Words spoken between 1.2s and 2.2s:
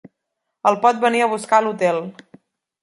a buscar a l'hotel.